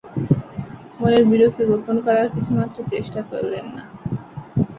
মনের 0.99 1.23
বিরক্তি 1.29 1.63
গোপন 1.69 1.95
করার 2.05 2.27
কিছুমাত্র 2.35 2.77
চেষ্টা 2.91 3.21
করলেন 3.31 3.65
না। 3.75 3.83